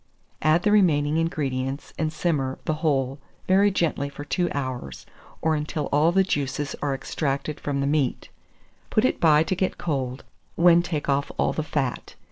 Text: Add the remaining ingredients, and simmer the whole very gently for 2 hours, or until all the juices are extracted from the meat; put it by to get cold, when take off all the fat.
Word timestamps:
Add 0.41 0.63
the 0.63 0.71
remaining 0.71 1.17
ingredients, 1.17 1.93
and 1.95 2.11
simmer 2.11 2.57
the 2.65 2.73
whole 2.81 3.19
very 3.47 3.69
gently 3.69 4.09
for 4.09 4.25
2 4.25 4.49
hours, 4.51 5.05
or 5.43 5.53
until 5.53 5.89
all 5.91 6.11
the 6.11 6.23
juices 6.23 6.75
are 6.81 6.95
extracted 6.95 7.59
from 7.59 7.81
the 7.81 7.85
meat; 7.85 8.29
put 8.89 9.05
it 9.05 9.19
by 9.19 9.43
to 9.43 9.53
get 9.55 9.77
cold, 9.77 10.23
when 10.55 10.81
take 10.81 11.07
off 11.07 11.31
all 11.37 11.53
the 11.53 11.61
fat. 11.61 12.15